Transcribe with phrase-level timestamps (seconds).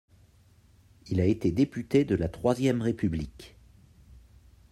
[1.09, 3.55] Il a été député de la Troisième République.